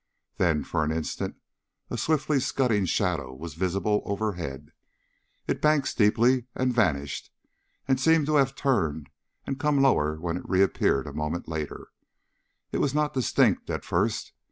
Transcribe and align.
Then, 0.37 0.63
for 0.63 0.83
an 0.83 0.91
instant, 0.91 1.35
a 1.91 1.95
swiftly 1.95 2.39
scudding 2.39 2.85
shadow 2.85 3.35
was 3.35 3.53
visible 3.53 4.01
overhead. 4.03 4.71
It 5.45 5.61
banked 5.61 5.89
steeply 5.89 6.45
and 6.55 6.73
vanished, 6.73 7.31
and 7.87 7.99
seemed 8.01 8.25
to 8.25 8.37
have 8.37 8.55
turned 8.55 9.11
and 9.45 9.59
come 9.59 9.79
lower 9.79 10.15
when 10.19 10.37
it 10.37 10.49
reappeared 10.49 11.05
a 11.05 11.13
moment 11.13 11.47
later. 11.47 11.89
It 12.71 12.79
was 12.79 12.95
not 12.95 13.13
distinct, 13.13 13.69
at 13.69 13.85
first. 13.85 14.33